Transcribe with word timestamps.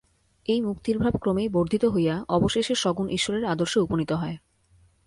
এই 0.45 0.59
মুক্তির 0.61 0.97
ভাব 0.97 1.13
ক্রমেই 1.21 1.49
বর্ধিত 1.49 1.83
হইয়া 1.85 2.15
অবশেষে 2.29 2.73
সগুণ 2.75 3.07
ঈশ্বরের 3.09 3.45
আদর্শে 3.45 3.79
উপনীত 3.79 4.11
হয়। 4.11 4.37